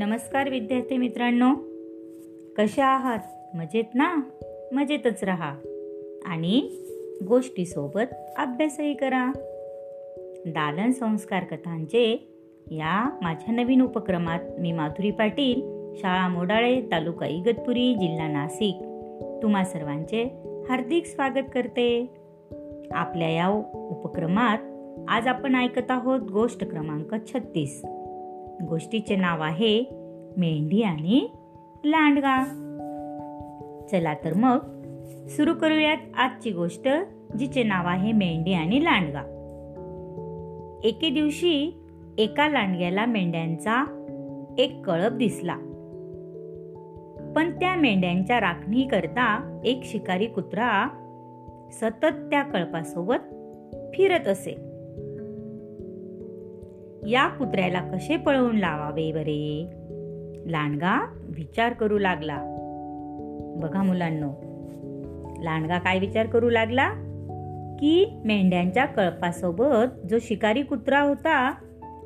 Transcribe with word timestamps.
नमस्कार 0.00 0.48
विद्यार्थी 0.48 0.96
मित्रांनो. 0.96 1.54
कशा 2.58 2.86
आहात? 2.86 3.18
मजेत 3.56 3.84
ना? 3.94 4.16
मजेतच 4.72 5.24
राहा. 5.24 5.56
आणि 6.26 6.70
गोष्टीसोबत 7.28 8.14
अभ्यासही 8.38 8.94
करा. 8.94 9.32
दालन 10.46 10.90
संस्कार 10.90 11.44
कथांचे 11.44 12.28
या 12.70 13.18
माझ्या 13.22 13.54
नवीन 13.54 13.80
उपक्रमात 13.80 14.40
मी 14.58 14.72
माधुरी 14.72 15.10
पाटील 15.10 15.60
शाळा 15.96 16.28
मोडाळे 16.28 16.80
तालुका 16.80 17.26
इगतपुरी 17.26 17.94
जिल्हा 17.94 18.28
नाशिक. 18.28 18.74
तुम्हा 19.42 19.64
सर्वांचे 19.64 20.24
हार्दिक 20.68 21.06
स्वागत 21.06 21.44
करते. 21.54 22.14
आपल्या 22.92 23.30
या 23.30 23.48
उपक्रमात 23.74 24.58
आज 25.08 25.26
आपण 25.26 25.54
ऐकत 25.54 25.90
आहोत 25.90 26.20
गोष्ट 26.20 26.70
क्रमांक 26.70 27.14
छत्तीस. 27.26 27.82
गोष्टीचे 28.68 29.16
नाव 29.16 29.42
आहे 29.42 29.84
मेंढी 30.36 30.82
आणि 30.82 31.28
लांडगा. 31.84 32.44
चला 33.90 34.14
तर 34.14 34.34
मग 34.34 34.58
सुरू 35.28 35.54
करूयात 35.54 35.96
आजची 36.16 36.50
गोष्ट 36.50 36.88
जिचे 37.38 37.62
नाव 37.62 37.86
आहे 37.86 38.12
मेंढी 38.12 38.52
आणि 38.52 38.84
लांडगा. 38.84 39.22
एके 40.84 41.10
दिवशी 41.10 41.84
एका 42.18 42.48
लांडग्याला 42.48 43.06
मेंढ्यांचा 43.06 43.96
एक 44.58 44.86
कळप 44.86 45.12
दिसला. 45.12 45.56
पण 47.36 47.50
त्या 47.50 47.74
मेंढ्यांच्या 47.74 48.40
राखणी 48.40 48.82
करता 48.82 49.60
एक 49.64 49.80
शिकारी 49.84 50.26
कुत्रा 50.26 50.88
सतत 51.72 52.30
त्या 52.30 52.42
कळपासोबत 52.42 53.34
फिरत 53.94 54.28
असे. 54.28 54.69
या 57.08 57.28
कुत्र्याला 57.28 57.80
कसे 57.80 58.16
पळवून 58.16 58.56
लावावे 58.56 59.12
बरे? 59.12 59.66
लांडगा 60.50 61.20
विचार 61.36 61.72
करू 61.72 61.98
लागला. 61.98 62.38
बघा 63.56 63.82
मुलांनो 63.82 64.30
लांडगा 65.42 65.78
काय 65.78 65.98
विचार 65.98 66.26
करू 66.26 66.50
लागला? 66.50 66.88
की 67.80 68.20
मेंढ्यांच्या 68.24 68.86
कळपासोबत 68.86 70.06
जो 70.10 70.18
शिकारी 70.20 70.62
कुत्रा 70.62 71.00
होता 71.00 71.54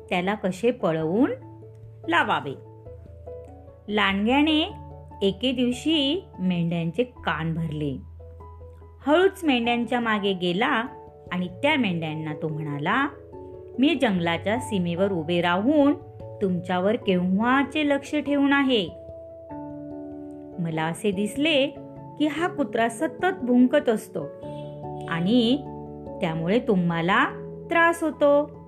त्याला 0.09 0.33
कसे 0.33 0.71
पळवून 0.71 1.31
लावावे? 2.07 2.53
लांडग्याने 3.87 4.73
एके 5.21 5.51
दिवशी 5.51 6.27
मेंढ्यांचे 6.39 7.03
कान 7.03 7.53
भरले. 7.53 7.97
हळूच 9.07 9.43
मेंढ्यांच्या 9.43 9.99
मागे 9.99 10.33
गेला 10.33 10.83
आणि 11.31 11.47
त्या 11.47 11.75
मेंढ्यांना 11.75 12.33
तो 12.33 12.47
म्हणाला 12.47 13.07
मी 13.79 13.95
जंगलाच्या 13.95 14.59
सीमेवर 14.59 15.11
उभे 15.11 15.41
राहून 15.41 15.93
तुमच्यावर 16.41 16.95
केव्हाचे 16.95 17.89
लक्ष 17.89 18.15
ठेवून 18.15 18.53
आहे? 18.53 18.87
मला 20.59 20.83
असे 20.83 21.11
दिसले 21.11 21.67
की 22.19 22.27
हा 22.27 22.47
कुत्रा 22.47 22.89
सतत 22.89 23.43
भुंकत 23.43 23.89
असतो 23.89 24.23
आणि 25.09 25.57
त्यामुळे 26.21 26.59
तुम्हाला 26.59 27.25
त्रास 27.69 28.03
होतो. 28.03 28.65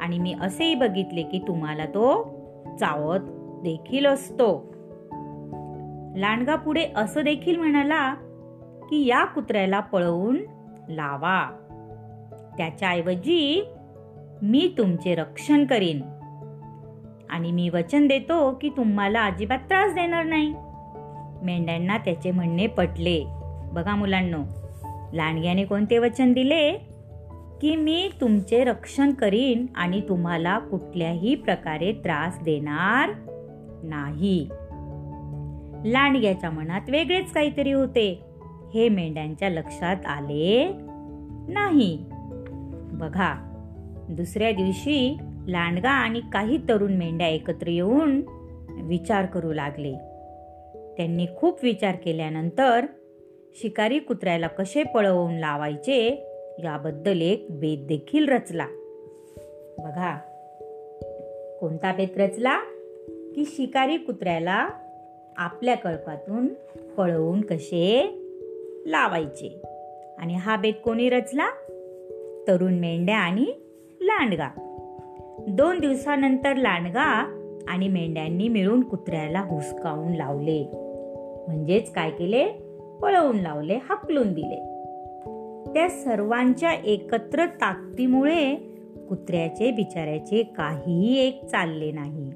आणि 0.00 0.18
मी 0.18 0.34
असेही 0.40 0.74
बघितले 0.74 1.22
की 1.22 1.38
तुम्हाला 1.48 1.84
तो 1.84 2.22
चावत 2.80 3.20
देखील 3.62 4.06
असतो. 4.06 4.74
लांडगा 6.16 6.56
पुढे 6.56 6.86
असं 6.96 7.20
देखील 7.20 7.56
म्हणाला 7.56 8.14
की 8.90 9.06
या 9.06 9.24
कुत्र्याला 9.24 9.80
पळवून 9.80 10.36
लावा. 10.88 11.50
त्याच्याऐवजी 12.58 13.68
मी 14.42 14.74
तुमचे 14.78 15.14
रक्षण 15.14 15.64
करीन. 15.64 16.00
आणि 17.30 17.52
मी 17.52 17.68
वचन 17.68 18.06
देतो 18.06 18.58
की 18.60 18.68
तुम्हाला 18.68 19.24
अजिबात 19.24 19.58
त्रास 19.58 19.94
देणार 19.94 20.24
नाही. 20.24 20.54
मेंढ्यांना 21.42 21.98
त्याचे 21.98 22.30
म्हणणे 22.30 22.66
पटले. 22.66 23.24
बघा 23.72 23.94
मुलांनो 23.94 24.38
लांडग्याने 25.12 25.64
कोणते 25.64 25.98
वचन 25.98 26.32
दिले? 26.32 26.72
की 27.62 27.76
मी 27.76 28.10
तुमचे 28.20 28.64
रक्षण 28.64 29.12
करीन 29.12 29.66
आणि 29.74 30.00
तुम्हाला 30.08 30.58
कुठल्याही 30.58 31.34
प्रकारे 31.34 31.92
त्रास 31.92 32.38
देणार 32.42 33.10
नाही. 33.82 34.48
लांडग्याच्या 35.84 36.50
मनात 36.50 36.80
वेगळेच 36.88 37.32
काहीतरी 37.32 37.72
होते. 37.72 38.20
हे 38.74 38.88
मेंढ्यांच्या 38.88 39.50
लक्षात 39.50 40.06
आले 40.06 40.72
नाही. 41.48 42.04
बघा 42.92 43.47
दुसऱ्या 44.10 44.50
दिवशी 44.50 45.16
लांडगा 45.48 45.90
आणि 45.90 46.20
काही 46.32 46.58
तरुण 46.68 46.92
मेंढ्या 46.92 47.28
एकत्र 47.28 47.66
येऊन 47.66 48.22
विचार 48.82 49.26
करू 49.26 49.52
लागले. 49.52 49.92
त्यांनी 50.96 51.26
खूप 51.36 51.58
विचार 51.62 51.96
केल्यानंतर 51.96 52.86
शिकारी 53.62 53.98
कुत्र्याला 53.98 54.46
कसे 54.46 54.82
पळवून 54.82 55.34
लावायचे 55.34 56.26
याबद्दल 56.64 57.20
एक 57.20 57.46
बेत 57.50 57.78
देखील 57.78 58.28
रचला. 58.28 58.66
बघा 59.78 60.16
कोणता 61.60 61.92
बेत 61.92 62.18
रचला? 62.18 62.58
की 63.34 63.44
शिकारी 63.46 63.96
कुत्र्याला 63.96 64.68
आपल्या 65.36 65.74
कळपातून 65.74 66.48
पळवून 66.96 67.40
कसे 67.40 68.10
लावायचे. 68.86 69.62
आणि 70.18 70.34
हा 70.34 70.56
बेत 70.56 70.74
कोणी 70.84 71.08
रचला? 71.08 71.46
तरुण 72.48 72.74
मेंढ्या 72.74 73.18
आणि 73.18 73.46
लांडगा. 74.00 74.48
दोन 75.48 75.78
दिवसानंतर 75.78 76.56
लांडगा 76.56 77.04
आणि 77.68 77.88
मेंढ्यांनी 77.88 78.48
मिळून 78.48 78.82
कुत्र्याला 78.82 79.40
हुसकावून 79.40 80.12
लावले. 80.12 80.68
म्हणजेच 81.46 81.92
काय 81.92 82.10
केले? 82.10 82.48
पळवून 83.02 83.36
लावले 83.36 83.78
हकलून 83.90 84.32
दिले. 84.32 84.56
त्या 85.74 85.88
सर्वांच्या 85.88 86.72
एकत्र 86.72 87.46
ताकदीमुळे 87.46 88.54
कुत्र्याचे 89.08 89.70
बिचाऱ्याचे 89.70 90.42
काहीही 90.42 91.18
एक 91.20 91.44
चालले 91.44 91.92
नाही. 91.92 92.30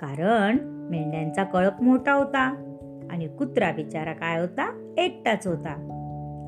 कारण 0.00 0.56
मेंढ्यांचा 0.90 1.44
कळप 1.44 1.82
मोठा 1.82 2.12
होता 2.12 2.74
आणि 3.10 3.28
कुत्रा 3.28 3.72
बिचारा 3.72 4.12
काय 4.12 4.40
होता? 4.40 4.94
एकटाच 4.98 5.46
होता 5.46 5.70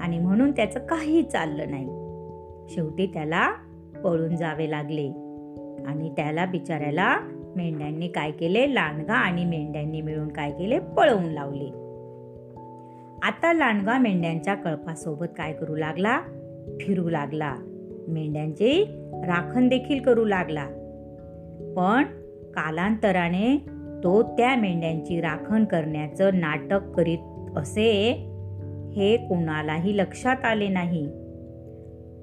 आणि 0.00 0.18
म्हणून 0.18 0.50
त्याचं 0.50 0.80
काही 0.80 1.22
चाललं 1.22 1.64
नाही. 1.70 2.06
शेवटी 2.74 3.06
त्याला 3.06 3.52
पळून 4.06 4.36
जावे 4.36 4.70
लागले. 4.70 5.08
आणि 5.86 6.08
त्याला 6.08 6.46
बिचाऱ्याला 6.46 7.18
मेंढ्यांनी 7.56 8.08
काय 8.08 8.30
केले? 8.30 8.74
लांडगा 8.74 9.14
आणि 9.14 9.44
मेंढ्यांनी 9.44 10.00
मिळून 10.00 10.28
काय 10.28 10.50
केले? 10.50 10.78
पळवून 10.78 11.24
लावले. 11.24 11.86
आता 13.22 13.52
लांडगा 13.52 13.98
मेंढ्यांच्या 13.98 14.54
कळपासोबत 14.54 15.26
काय 15.36 15.52
करू 15.52 15.76
लागला? 15.76 16.20
फिरू 16.80 17.08
लागला. 17.08 17.54
मेंढ्यांचे 18.08 18.84
राखण 19.12 19.68
देखील 19.68 20.00
करू 20.00 20.24
लागला. 20.24 20.64
पण 21.76 22.02
कालांतराने 22.50 23.56
तो 24.04 24.22
त्या 24.22 24.56
मेंढ्यांची 24.56 25.20
राखण 25.20 25.64
करण्याचं 25.64 26.30
नाटक 26.34 26.80
करीत 26.96 27.18
असे 27.56 28.12
हे 28.96 29.16
कोणालाही 29.16 29.96
लक्षात 29.96 30.44
आले 30.44 30.68
नाही. 30.68 31.06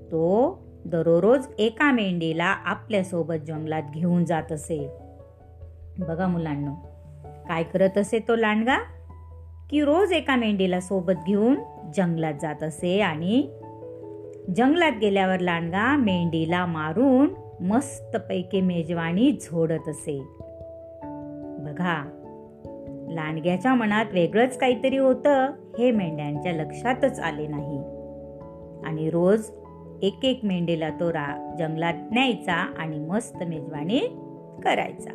तो 0.06 0.64
दररोज 0.86 1.48
एका 1.60 1.92
मेंढीला 1.92 2.46
आपल्यासोबत 2.46 3.46
जंगलात 3.48 3.82
घेऊन 3.94 4.26
जात 4.26 4.52
असे. 4.52 4.90
बघा 6.00 6.28
मुलांना 6.28 6.74
काय 7.48 7.64
करत 7.64 7.98
असे 7.98 8.20
तो 8.20 8.36
लांडगा? 8.36 8.78
की 9.70 9.82
रोज 9.82 10.12
एका 10.12 10.36
मेंढीला 10.36 10.80
सोबत 10.80 11.14
घेऊन 11.28 11.56
जंगलात 11.96 12.34
जात 12.42 12.64
असे 12.64 13.00
आणि 13.00 13.50
जंगलात 14.56 14.92
गेल्यावर 15.02 15.40
लांडगा 15.40 15.96
मेंढीला 15.96 16.66
मारून 16.66 17.34
मस्तपैकी 17.64 18.62
मेजवानी 18.62 19.32
झोडत 19.32 19.90
असे. 19.90 20.20
बघा 21.60 22.20
लांडग्याच्या 23.10 23.74
मनात 23.74 24.06
वेगळंच 24.14 24.58
काहीतरी 24.58 24.98
होतं 24.98 25.46
हे 25.80 25.92
मेंढ्यांच्या 25.92 26.54
लक्षातच 26.54 27.20
आले 27.20 27.48
नाही. 27.48 27.78
आणि 28.86 29.10
रोज 29.10 29.50
एक 30.04 30.26
एक 30.26 30.40
मेंढीला 30.44 30.90
तो 30.90 31.10
रा 31.10 31.56
जंगलात 31.60 31.94
न्यायचा 32.12 32.54
आणि 32.54 33.00
मस्त 33.00 33.44
मेजवानी 33.44 34.00
करायचा. 34.64 35.10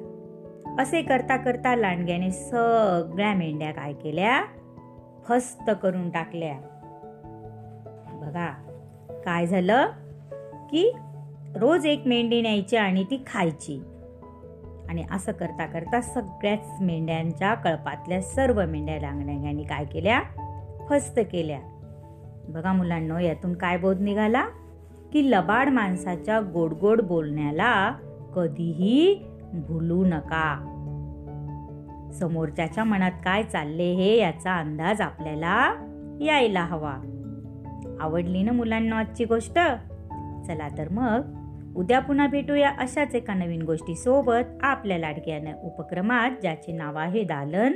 असे 0.78 1.02
करता 1.02 1.36
करता 1.36 1.76
लांडग्याने 1.76 2.30
सगळ्या 2.30 3.34
मेंढ्या 3.34 3.72
काय 3.72 3.92
केल्या? 3.92 4.44
फस्त 5.28 5.70
करून 5.82 6.10
टाकल्या. 6.10 6.54
बघा 8.12 8.46
काय 9.24 9.46
झालं? 9.46 9.86
की 10.70 10.92
रोज 11.56 11.86
एक 11.86 12.02
मेंढी 12.06 12.42
न्यायची 12.42 12.76
आणि 12.76 13.04
ती 13.04 13.24
खायची. 13.26 13.82
आणि 14.88 15.04
असं 15.10 15.32
करता 15.32 15.66
करता 15.66 16.00
सगळ्याच 16.00 16.70
मेंढ्यांच्या 16.80 17.54
कळपातल्या 17.54 18.22
सर्व 18.22 18.66
मेंढ्या 18.66 19.00
लांडग्यांनी 19.00 19.62
काय 19.62 19.84
केल्या? 19.84 20.22
फस्त 20.88 21.20
केल्या. 21.32 21.60
बघा 22.48 22.72
मुलांनो 22.72 23.18
यातून 23.18 23.52
काय 23.52 23.76
बोध 23.76 24.00
निघाला? 24.00 24.46
की 25.12 25.30
लबाड 25.30 25.68
माणसाच्या 25.68 26.40
गोड 26.40 26.72
गोड 26.72 27.02
बोलण्याला 27.02 27.92
कधीही 28.36 29.24
भुलू 29.52 30.04
नका. 30.04 30.74
समोरच्याच्या 32.12 32.84
मनात 32.84 33.12
काय 33.24 33.42
चालले 33.42 33.92
हे 33.92 34.16
याचा 34.16 34.56
अंदाज 34.56 35.00
आपल्याला 35.00 35.74
यायला 36.20 36.64
हवा. 36.64 36.96
आवडली 38.00 38.42
ना 38.42 38.52
मुलांना 38.52 38.98
आजची 38.98 39.24
गोष्ट? 39.24 39.58
चला 40.46 40.68
तर 40.78 40.88
मग 40.90 41.20
उद्या 41.76 42.00
पुन्हा 42.00 42.26
भेटूया 42.26 42.70
अशाच 42.78 43.14
एका 43.14 43.34
नवीन 43.34 43.62
गोष्टीसोबत 43.62 44.58
आपल्या 44.62 44.98
लाडक्यानं 44.98 45.52
उपक्रमात 45.62 46.30
ज्याचे 46.40 46.72
नाव 46.72 46.98
आहे 46.98 47.24
दालन 47.24 47.72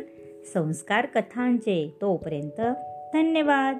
संस्कार 0.55 1.06
कथांचे. 1.06 1.99
तोपर्यंत 2.00 2.61
धन्यवाद. 3.14 3.78